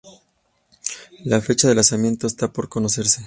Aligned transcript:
La 1.25 1.41
fecha 1.41 1.67
de 1.67 1.75
lanzamiento 1.75 2.25
esta 2.25 2.51
por 2.51 2.69
conocerse. 2.69 3.19